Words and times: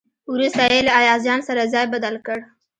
وروسته 0.33 0.63
یې 0.73 0.79
له 0.87 0.91
ایاز 1.01 1.21
جان 1.27 1.39
سره 1.47 1.61
ځای 1.73 1.85
بدل 1.93 2.15
کړ. 2.25 2.39